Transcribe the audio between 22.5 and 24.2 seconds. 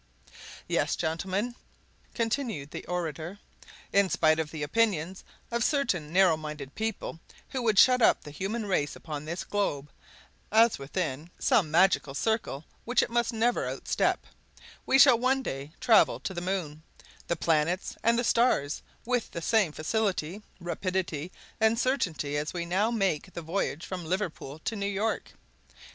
we now make the voyage from